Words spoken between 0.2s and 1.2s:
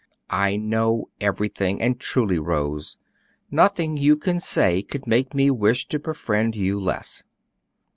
"I know